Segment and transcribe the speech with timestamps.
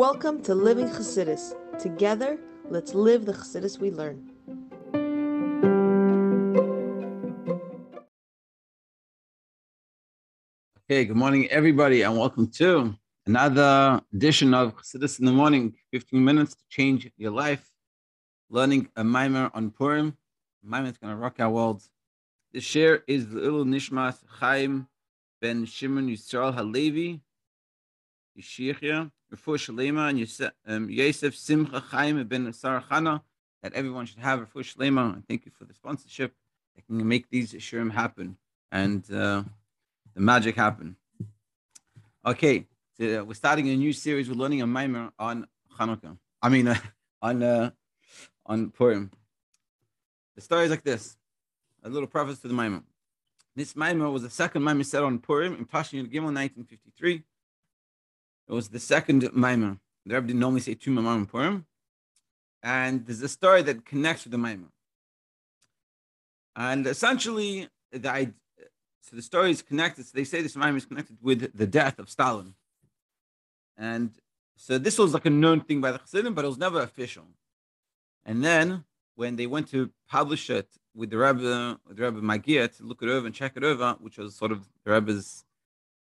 [0.00, 1.52] Welcome to Living Chassidus.
[1.78, 2.38] Together,
[2.70, 4.30] let's live the Chassidus we learn.
[10.84, 12.94] Okay, good morning, everybody, and welcome to
[13.26, 17.70] another edition of Chassidus in the Morning 15 minutes to change your life.
[18.48, 20.16] Learning a mimer on Purim.
[20.62, 21.82] Mimer is going to rock our world.
[22.54, 24.88] This share is the little Nishmas Chaim
[25.42, 27.20] ben Shimon Yisrael Halevi,
[28.38, 33.20] Yishia, Refu Shalema, and um, Yosef Simcha Chaim ben Sarah Chana,
[33.62, 35.14] that everyone should have Refu Shalema.
[35.14, 36.34] And thank you for the sponsorship
[36.74, 38.36] that can make these shirim happen
[38.72, 39.42] and uh,
[40.14, 40.96] the magic happen.
[42.24, 42.66] Okay,
[42.98, 44.28] so we're starting a new series.
[44.28, 45.46] We're learning a mimer on
[45.78, 46.16] Hanukkah.
[46.42, 46.76] I mean, uh,
[47.22, 47.70] on uh,
[48.46, 49.10] on Purim.
[50.34, 51.16] The story is like this.
[51.82, 52.82] A little preface to the mimer.
[53.56, 57.22] This mimer was the second mimer said on Purim in Tashin Gimel 1953.
[58.50, 59.78] It was the second mimer.
[60.04, 61.66] The Rebbe didn't normally say two mimer on Purim.
[62.64, 64.72] And there's a story that connects with the mimer.
[66.56, 68.32] And essentially, the
[69.02, 70.04] so the story is connected.
[70.04, 72.54] So they say this mimer is connected with the death of Stalin.
[73.76, 74.10] And
[74.56, 77.26] so this was like a known thing by the Chassidim, but it was never official.
[78.24, 82.66] And then when they went to publish it with the Rebbe, with the Rebbe Magia
[82.66, 85.44] to look it over and check it over, which was sort of the Rebbe's,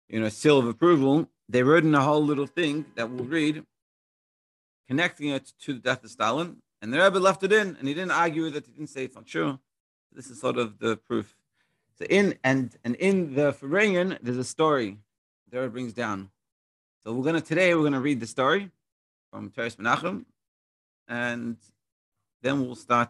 [0.07, 3.63] you know, seal of approval, they wrote in a whole little thing that we'll read,
[4.87, 6.57] connecting it to the death of Stalin.
[6.81, 8.65] And the Rebbe left it in, and he didn't argue with it.
[8.65, 9.59] He didn't say it's not true.
[10.11, 11.35] This is sort of the proof.
[11.97, 14.97] So in and and in the Farayan, there's a story
[15.49, 16.29] the Rebbe brings down.
[17.03, 18.71] So we're gonna today we're gonna read the story
[19.31, 20.25] from Toras Menachem,
[21.07, 21.57] and
[22.41, 23.09] then we'll start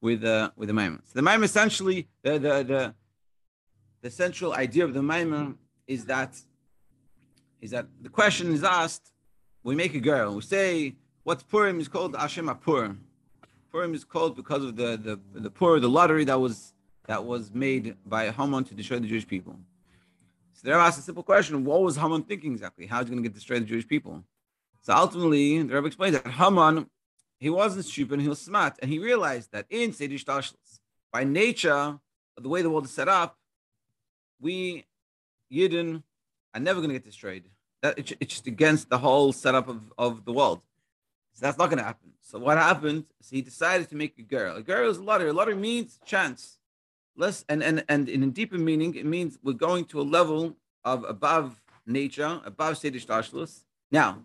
[0.00, 1.00] with uh, with the Maimer.
[1.04, 2.94] So the Maimer essentially the the the
[4.02, 5.54] the central idea of the Maimer
[5.86, 6.40] is that
[7.60, 9.12] is that the question is asked.
[9.62, 10.34] We make a goral.
[10.36, 13.04] We say what's Purim is called Hashem Purim.
[13.70, 16.72] Purim is called because of the the the Purim, the lottery that was
[17.06, 19.56] that was made by Haman to destroy the Jewish people.
[20.54, 22.86] So the Rebbe asked a simple question: What was Haman thinking exactly?
[22.86, 24.24] How is he going to get destroy the Jewish people?
[24.82, 26.86] So ultimately, the Rebbe explains that Haman
[27.40, 30.78] he wasn't stupid, he was smart, and he realized that in Sedish Tashlis,
[31.10, 31.98] by nature,
[32.36, 33.38] the way the world is set up,
[34.38, 34.84] we
[35.50, 36.02] Yidden
[36.54, 37.44] are never going to get destroyed.
[37.82, 40.60] That it's, just against the whole setup of, of the world.
[41.32, 42.10] So that's not going to happen.
[42.20, 43.04] So what happened?
[43.20, 44.56] So he decided to make a goral.
[44.56, 45.30] A goral is a lottery.
[45.30, 46.58] A lottery means chance.
[47.16, 50.56] Less and and and in a deeper meaning, it means we're going to a level
[50.84, 53.64] of above nature, above Sedish Tashlis.
[53.90, 54.22] Now,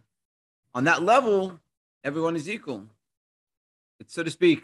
[0.74, 1.60] on that level,
[2.04, 2.86] everyone is equal.
[4.00, 4.64] It's so to speak,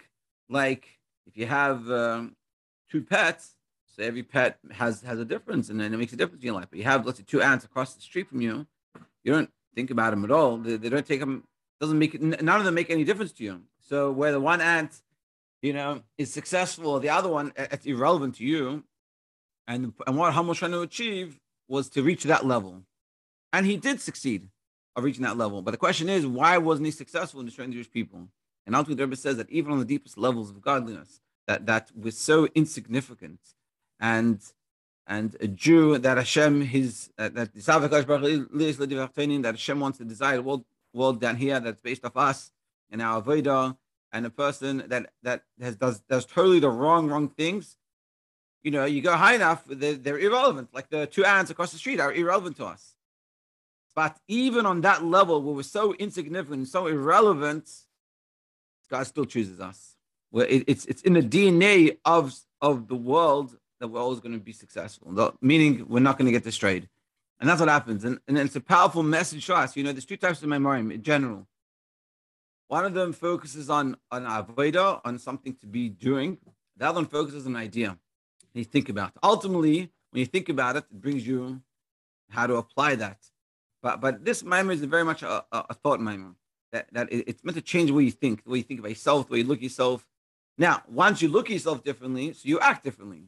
[0.49, 2.35] like if you have um,
[2.89, 6.43] two pets, so every pet has has a difference, and then it makes a difference
[6.43, 6.67] in your life.
[6.69, 8.67] But you have let's say two ants across the street from you,
[9.23, 10.57] you don't think about them at all.
[10.57, 11.43] They, they don't take them.
[11.79, 13.61] Doesn't make none of them make any difference to you.
[13.79, 15.01] So where the one ant,
[15.61, 18.83] you know, is successful, the other one it's irrelevant to you.
[19.67, 22.83] And and what Haman was trying to achieve was to reach that level,
[23.53, 24.49] and he did succeed
[24.95, 25.61] of reaching that level.
[25.61, 28.27] But the question is, why wasn't he successful in destroying the Jewish people?
[28.65, 31.91] And ultimately, the Rebbe says that even on the deepest levels of godliness, that that
[31.97, 33.39] was so insignificant,
[33.99, 34.41] and
[35.11, 37.53] and a Jew that Hashem his uh, that
[39.41, 40.63] that Hashem wants to desire world
[40.93, 42.51] world down here that's based off us
[42.89, 43.75] and our avodah,
[44.13, 47.75] and a person that that has does does totally the wrong wrong things.
[48.63, 50.69] You know, you go high enough, they're, they're irrelevant.
[50.71, 52.95] Like the two ants across the street are irrelevant to us.
[53.95, 57.69] But even on that level, where we're so insignificant, so irrelevant,
[58.89, 59.97] God still chooses us.
[60.31, 64.33] Well, it, it's it's in the DNA of of the world that we're always going
[64.33, 65.35] to be successful.
[65.41, 66.87] Meaning we're not going to get destroyed,
[67.39, 68.05] and that's what happens.
[68.05, 69.75] And, and it's a powerful message to us.
[69.75, 71.47] You know, there's two types of memorim in general.
[72.67, 76.37] One of them focuses on on avodah, on something to be doing.
[76.77, 77.97] The other one focuses on an idea.
[78.53, 79.09] You think about.
[79.09, 79.19] It.
[79.23, 81.61] Ultimately, when you think about it, it brings you
[82.29, 83.17] how to apply that.
[83.81, 86.35] But but this mimer is very much a, a, a thought mimer
[86.71, 88.89] that, that it's meant to change the way you think, the way you think about
[88.89, 90.05] yourself, the way you look at yourself.
[90.57, 93.23] Now, once you look at yourself differently, so you act differently.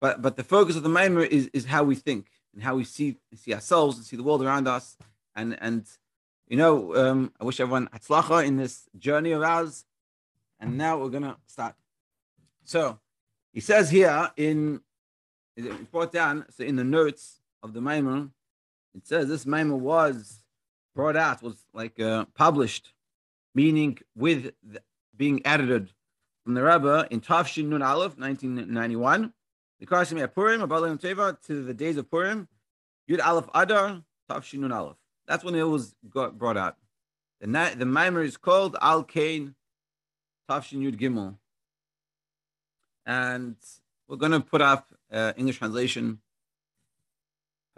[0.00, 2.84] But but the focus of the Maimer is, is how we think and how we
[2.84, 4.96] see see ourselves and see the world around us.
[5.36, 5.86] And and
[6.48, 9.84] you know, um, I wish everyone hatzlacha in this journey of ours.
[10.58, 11.74] And now we're gonna start.
[12.64, 12.98] So
[13.52, 14.80] he says here in
[15.56, 18.30] it's brought down, so in the notes of the Maimer,
[18.94, 20.42] it says this Maimer was
[20.94, 22.92] brought out, was like uh, published,
[23.54, 24.82] meaning with the,
[25.16, 25.92] being edited
[26.44, 29.32] from the Rebbe in Tafshin Nun Aleph, 1991.
[29.80, 32.46] The Karsim Purim, Abalim Teva, to the days of Purim,
[33.08, 34.96] Yud Aleph Adar, Tafshin Nun Aleph.
[35.26, 36.76] That's when it was got brought out.
[37.40, 39.54] The the mimer is called Al Kein
[40.48, 41.36] Tafshin Yud Gimel,
[43.06, 43.56] and
[44.06, 46.20] we're going to put up uh, English translation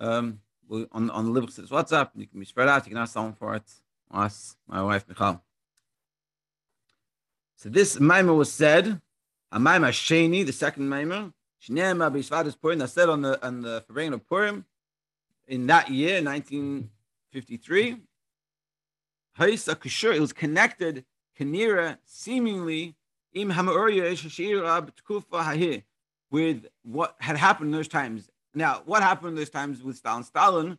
[0.00, 0.40] um,
[0.90, 2.10] on on the Liverpool WhatsApp.
[2.16, 2.84] You can be spread out.
[2.84, 3.70] You can ask someone for it.
[4.12, 5.40] Ask my wife Michal.
[7.56, 9.00] So this mimer was said.
[9.54, 11.30] A mimer Sheni, the second mimer.
[11.62, 12.78] Shneema Bishvadas Purim.
[12.80, 14.64] That said on the on the Farbrengen of Purim
[15.46, 17.98] in that year, 1953.
[19.38, 21.04] Haisa Kushur, it was connected,
[21.38, 22.94] Kanira, seemingly,
[23.32, 23.48] Im
[26.30, 28.30] with what had happened in those times.
[28.54, 30.24] Now, what happened in those times with Stalin?
[30.24, 30.78] Stalin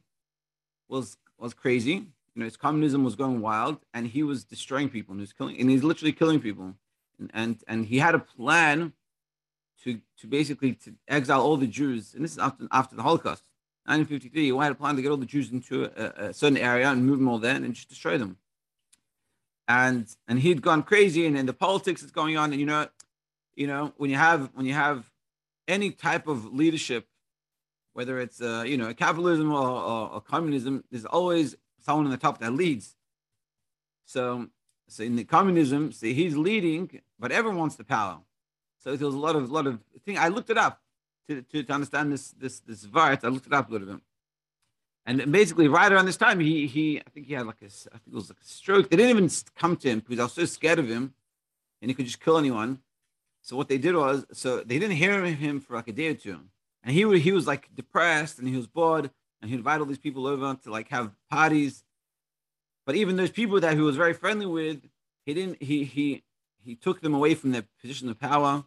[0.88, 1.94] was was crazy.
[2.36, 5.34] You know, his communism was going wild, and he was destroying people, and he was
[5.34, 6.76] killing, and he's literally killing people.
[7.20, 8.94] And and, and he had a plan
[9.84, 13.44] to to basically to exile all the Jews, and this is after after the Holocaust.
[13.86, 16.90] 1953, he had a plan to get all the Jews into a, a certain area
[16.90, 18.38] and move them all there and just destroy them.
[19.68, 22.52] And and he'd gone crazy, and then the politics is going on.
[22.52, 22.88] And you know,
[23.56, 25.10] you know, when you have when you have
[25.68, 27.08] any type of leadership,
[27.94, 32.18] whether it's uh, you know capitalism or, or, or communism, there's always someone on the
[32.18, 32.96] top that leads.
[34.06, 34.48] So
[34.88, 38.20] so in the communism, see he's leading, but everyone wants the power.
[38.84, 40.18] So there was a lot of lot of thing.
[40.18, 40.82] I looked it up
[41.30, 43.24] to, to, to understand this this this vart.
[43.24, 44.02] I looked it up a little bit,
[45.06, 47.98] and basically right around this time, he he I think he had like a I
[47.98, 48.90] think it was like a stroke.
[48.90, 51.14] They didn't even come to him because I was so scared of him,
[51.82, 52.80] and he could just kill anyone.
[53.42, 56.14] So what they did was, so they didn't hear him for like a day or
[56.14, 56.42] two,
[56.84, 59.10] and he he was like depressed and he was bored,
[59.42, 61.86] and he invited all these people over to like have parties.
[62.86, 64.82] But even those people that he was very friendly with,
[65.26, 66.24] he didn't he he
[66.66, 68.66] he took them away from their position of power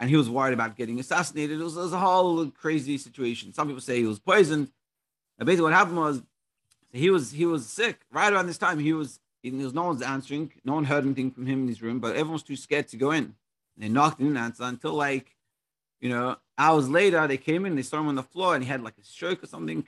[0.00, 1.60] and he was worried about getting assassinated.
[1.60, 3.52] It was, it was a whole crazy situation.
[3.52, 4.72] Some people say he was poisoned.
[5.38, 6.22] And basically, what happened was
[6.90, 8.78] he was he was sick right around this time.
[8.78, 10.52] He was he, there was no one's answering.
[10.64, 12.96] No one heard anything from him in his room, but everyone was too scared to
[12.96, 13.24] go in.
[13.24, 13.34] And
[13.78, 15.36] they knocked and didn't until like
[16.00, 17.76] you know hours later they came in.
[17.76, 19.86] They saw him on the floor and he had like a stroke or something.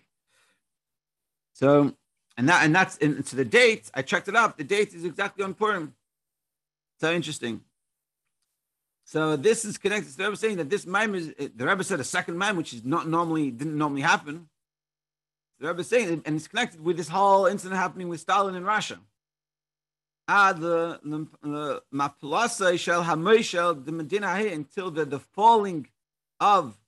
[1.54, 1.96] So
[2.36, 3.90] and that and that's and to the date.
[3.94, 4.58] I checked it up.
[4.58, 5.94] The date is exactly on Purim.
[7.00, 7.62] So interesting.
[9.12, 10.10] So this is connected.
[10.14, 12.82] The Rebbe saying that this mime is the Rebbe said a second mime, which is
[12.82, 14.48] not normally didn't normally happen.
[15.60, 19.00] The Rebbe saying, and it's connected with this whole incident happening with Stalin in Russia.
[20.28, 20.98] Ah, the
[21.92, 25.88] Mapulasa shall Hamoshel the Medina until the, the falling
[26.40, 26.78] of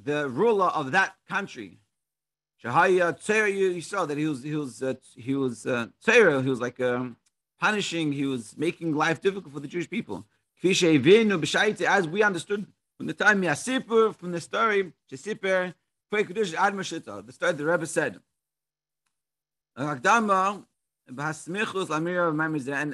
[0.00, 1.80] the ruler of that country.
[2.62, 6.60] Shahaya Tzer, you, saw that he was he was uh, he was uh, he was
[6.60, 7.16] like um,
[7.58, 10.24] punishing, he was making life difficult for the Jewish people.
[10.62, 12.66] As we understood
[12.96, 15.74] from the time Yasipur, from the story, Shesipur,
[16.10, 18.20] the story the Rebbe said.
[19.76, 19.88] And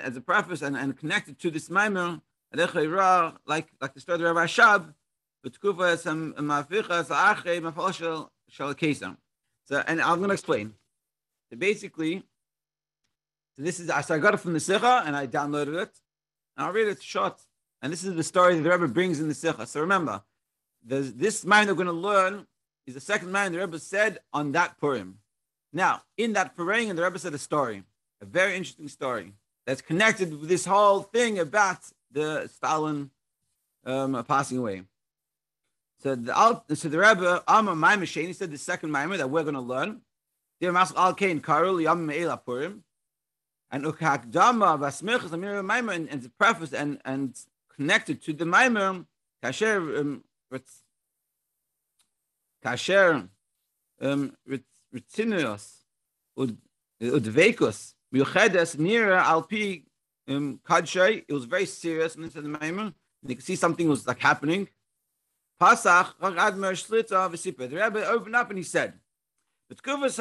[0.00, 2.20] as a preface and, and connected to this Maimer,
[3.46, 4.94] like like the story of the Rebbe Rashab,
[9.64, 10.74] so, and I'm going to explain.
[11.50, 12.22] So basically,
[13.56, 15.98] so this is I got it from the Sikha and I downloaded it.
[16.56, 17.40] And I'll read it short.
[17.82, 19.66] And this is the story that the Rebbe brings in the Sikha.
[19.66, 20.22] So remember,
[20.84, 22.46] this man we're going to learn
[22.86, 25.18] is the second man the Rebbe said on that Purim.
[25.72, 27.82] Now, in that Purim, the Rebbe said a story,
[28.20, 29.32] a very interesting story
[29.66, 31.78] that's connected with this whole thing about
[32.10, 33.10] the Stalin
[33.84, 34.82] um, passing away.
[36.02, 39.54] So the so the Rebbe Amar Maimer Sheni said the second Maimer that we're going
[39.54, 40.00] to learn.
[40.60, 41.40] Dear Mas Al Kein
[45.88, 47.36] and, and the preface and and
[47.76, 49.06] connected to the Maimer
[49.42, 50.82] Kasher um, Ritz-
[52.64, 53.28] Kasher
[54.00, 54.36] um,
[54.94, 55.78] Ritzinios
[56.38, 59.84] Udvekus Miuchedes Nira Alpi
[60.28, 61.24] um, Kadshay.
[61.26, 62.94] It was very serious in the Maimer.
[63.26, 64.68] You can see something was like happening.
[65.60, 66.74] Pasach, Admer
[67.30, 67.70] Vesipa.
[67.70, 68.94] The Rebbe opened up and he said,
[69.68, 70.18] But Kuvas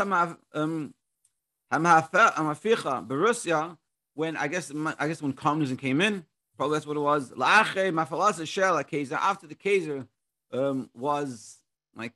[1.72, 3.78] Hamaficha,
[4.14, 6.26] when I guess I guess when communism came in,
[6.62, 7.32] probably that's what it was.
[7.32, 10.06] La'ache Mafalasa Shela Kaiser, after the Kaiser
[10.54, 11.58] um, was
[11.96, 12.14] like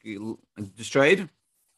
[0.77, 1.27] destroyed.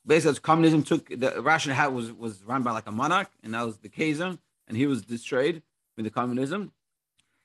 [0.06, 3.66] Basically, communism took the Russian hat was was run by like a monarch, and that
[3.66, 5.64] was the Kaiser, and he was destroyed
[5.96, 6.74] with the communism.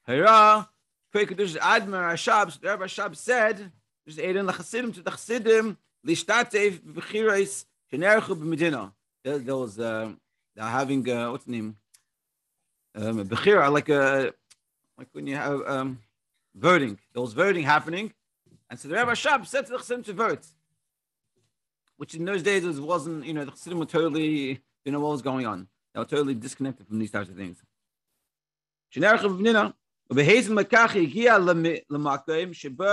[0.09, 0.67] Hurrah!
[1.15, 3.71] Admir Ashab, the Rebbe Ashab said,
[4.05, 8.91] there's Eden lachasidim to the chasidim lishtatev b'chirais shenerchu b'medina.
[9.23, 10.11] There, there was uh,
[10.57, 11.77] they're having uh, what's the name?
[12.97, 14.35] Um, bechira, like a
[15.02, 16.00] like when you have um,
[16.56, 17.00] voting.
[17.14, 18.14] There was voting happening,
[18.70, 20.46] and so the Rebbe Shab said to the chasidim to vote,
[21.98, 25.12] which in those days was, wasn't you know the chasidim were totally you know what
[25.12, 25.68] was going on.
[25.94, 27.64] They were totally disconnected from these types of things.
[28.90, 29.70] שנערך בבנינה,
[30.10, 31.38] ובהיזם לכך הגיע
[31.90, 32.86] למקום שבו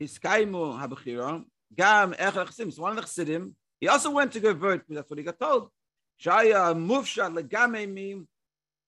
[0.00, 1.38] הסכימו הבחירה,
[1.74, 2.70] גם איך החסידים.
[2.70, 5.38] So one of the Chassidim, he also went to go vote, that's what he got
[5.38, 5.70] told.
[6.18, 7.86] שהיה מופשט לגמרי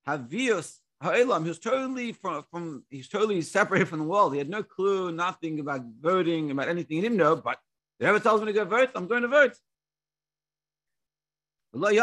[0.06, 4.33] מהוויוס Ha'ilam, he was totally from, from he's totally separated from the world.
[4.33, 6.97] He had no clue, nothing about voting, about anything.
[6.97, 7.59] He didn't know, but
[7.99, 9.53] whoever tells me to go vote, I'm going to vote.
[11.73, 11.93] He didn't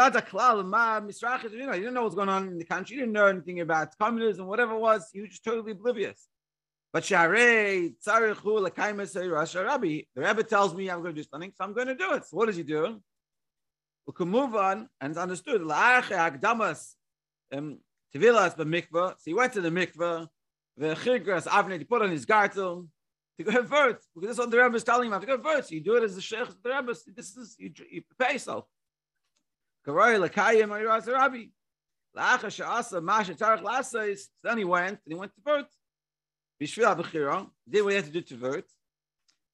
[1.93, 2.95] know what's going on in the country.
[2.95, 5.09] He didn't know anything about communism, whatever it was.
[5.11, 6.29] He was just totally oblivious.
[6.93, 7.93] But the
[10.15, 12.25] Rebbe tells me I'm going to do something, so I'm going to do it.
[12.25, 13.01] So what does he do?
[14.07, 15.61] We can move on, and it's understood.
[17.51, 17.79] Um,
[18.15, 19.11] Tevilas mikvah.
[19.11, 20.27] So he went to the mikvah.
[20.77, 22.87] The chigras Avnei to put on his gartel
[23.37, 25.19] to go vert because this is what the Rebbe is telling him.
[25.19, 25.67] To go vert.
[25.67, 26.93] So you do it as the sheikh the Rebbe.
[27.15, 28.65] This is you, you prepare yourself.
[29.85, 31.45] Karoi lekayim ayiraz Rabbi.
[32.15, 34.21] La'acha she'asa masha tarach la'asais.
[34.43, 35.67] Then he went and he went to vert.
[36.61, 37.49] Bishvil abechira.
[37.69, 38.65] Did what he had to do to vert.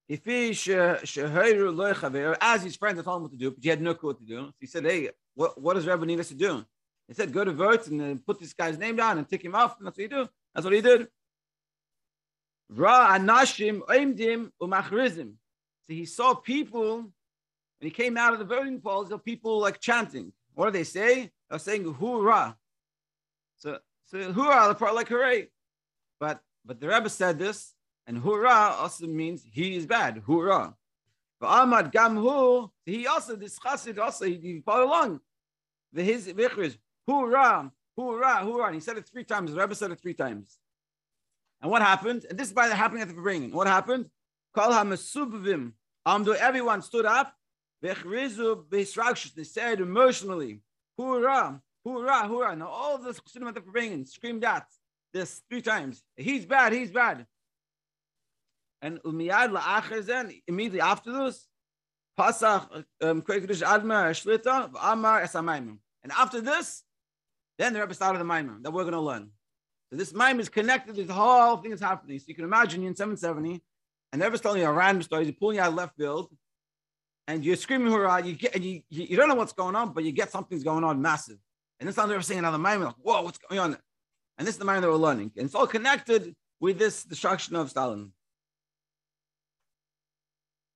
[0.08, 3.80] If he shehayru loichaver, as his friends told him what to do, but he had
[3.80, 4.52] no clue what to do.
[4.60, 6.64] He said, "Hey, what, what does Rebbe need us to do?"
[7.08, 9.54] He said, go to Verts and then put this guy's name down and tick him
[9.54, 9.78] off.
[9.78, 10.28] And that's what he do.
[10.54, 11.08] That's what he did.
[12.70, 15.34] Ra anashim oimdim umachrizim.
[15.86, 17.10] So he saw people, and
[17.80, 20.32] he came out of the voting polls, of people like chanting.
[20.54, 21.30] What do they say?
[21.50, 22.56] They're saying hoorah.
[23.58, 25.48] So, so hoorah, the like hooray.
[26.20, 27.74] But but the Rebbe said this,
[28.06, 30.22] and hoorah also means he is bad.
[30.24, 30.74] Hoorah.
[31.40, 35.20] But Ahmad Gamhu, he also this chassid also he, he followed along.
[35.92, 38.66] The his vichris Hoorah, hoorah, hoorah.
[38.66, 39.52] And he said it three times.
[39.52, 40.58] The Rebbe said it three times.
[41.60, 42.26] And what happened?
[42.28, 43.52] And this is by the happening at the bringing.
[43.52, 44.10] What happened?
[44.54, 45.72] Kol hamasubvim.
[46.06, 47.32] Amdo, everyone stood up.
[47.80, 50.60] They said emotionally,
[50.96, 52.56] hoorah, hoorah, hoorah.
[52.56, 54.64] Now all the chassidim at the bringing screamed out
[55.12, 56.02] this three times.
[56.16, 57.26] He's bad, he's bad.
[58.80, 61.46] And umiyad la'acher immediately after this,
[62.18, 65.78] Pasach, um, Admar, Shlita, Amar, Esamayim.
[66.02, 66.84] And after this,
[67.58, 69.30] then the Rebbe started the Maimer that we're going to learn.
[69.90, 72.18] So this Maimer is connected to the whole thing that's happening.
[72.18, 73.62] So you can imagine you're in 770,
[74.12, 75.26] and the Rebbe's telling you a random story.
[75.26, 76.30] He's pulling you out left field,
[77.28, 78.18] and you're screaming hurrah.
[78.18, 80.84] You get, and you, you, don't know what's going on, but you get something's going
[80.84, 81.38] on massive.
[81.78, 83.76] And this time they're saying another Maimer, like, whoa, what's going on?
[84.38, 85.32] And this is the Maimer that we're learning.
[85.36, 88.12] And it's all connected with this destruction of Stalin.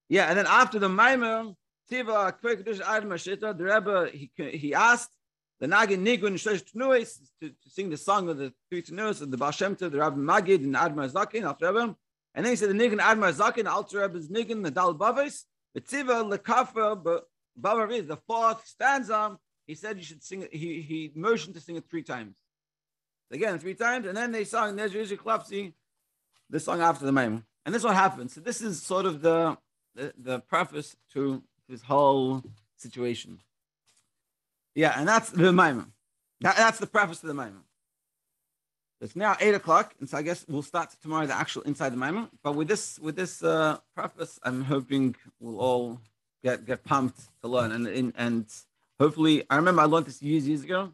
[0.08, 1.54] Yeah, and then after the Maimer,
[1.90, 5.10] Tiva, the Rebbe, he, he asked
[5.60, 9.30] the Nagin Nigun Shlosh Tnuis to, to sing the song of the three Tnuis of
[9.30, 11.96] the Baal Shem Tov, the Rabbi Magid and Admar Zakin, Alter Rebbe.
[12.34, 15.44] And then he said the Nigun Admar Zakin, Alter Rebbe's Nigun, the Dal Bavis,
[15.76, 17.22] Betziva Lekafa
[17.60, 19.38] Bavar the fourth stanza.
[19.66, 20.52] He said you should sing it.
[20.52, 22.36] He, he motioned to sing it three times.
[23.30, 25.72] Again, three times, and then they sang Nezri Klapsi,
[26.48, 27.42] the song after the Maimer.
[27.64, 28.30] And this is what happened.
[28.30, 29.58] So this is sort of the,
[29.96, 32.44] the, the preface to this whole
[32.76, 33.40] situation.
[34.76, 35.86] Yeah, and that's the Maimer.
[36.42, 37.62] That, that's the preface to the Maimer.
[39.00, 41.96] It's now eight o'clock, and so I guess we'll start tomorrow the actual inside the
[41.96, 42.28] Maimer.
[42.42, 46.00] But with this with this uh, preface, I'm hoping we'll all
[46.44, 48.46] get get pumped to learn, and and, and
[49.00, 50.92] hopefully, I remember I learned this years years ago,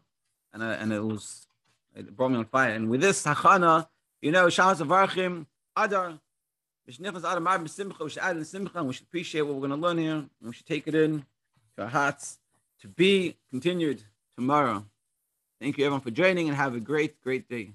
[0.53, 1.45] and I, and it was
[1.93, 2.71] it brought me on fire.
[2.71, 3.87] And with this hachana,
[4.21, 6.19] you know, Shamas Avarchim Adar.
[6.85, 10.51] We should add in simcha, we should appreciate what we're going to learn here, we
[10.51, 11.25] should take it in
[11.77, 12.39] to our hearts
[12.83, 14.03] to be continued
[14.35, 14.85] tomorrow.
[15.61, 17.71] Thank you everyone for joining and have a great, great day.